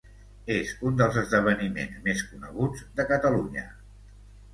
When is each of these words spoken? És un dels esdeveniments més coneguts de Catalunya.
És 0.53 0.69
un 0.91 0.95
dels 1.01 1.19
esdeveniments 1.21 1.99
més 2.07 2.23
coneguts 2.31 2.81
de 3.01 3.07
Catalunya. 3.13 3.67